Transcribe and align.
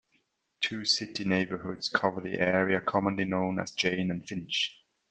Two 0.61 0.83
city 0.83 1.23
neighbourhoods 1.25 1.87
cover 1.87 2.21
the 2.21 2.39
area 2.39 2.81
commonly 2.81 3.23
known 3.25 3.59
as 3.59 3.69
"Jane 3.69 4.09
and 4.09 4.27
Finch". 4.27 4.79